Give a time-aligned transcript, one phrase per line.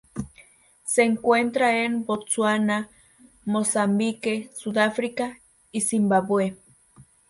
[0.83, 2.89] Se encuentra en Botsuana,
[3.45, 5.37] Mozambique, Sudáfrica
[5.71, 6.57] y Zimbabue.